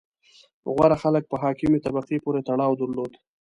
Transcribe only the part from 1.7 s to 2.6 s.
طبقې پورې